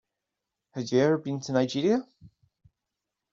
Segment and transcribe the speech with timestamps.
[0.71, 2.03] Have you ever been to Nigeria?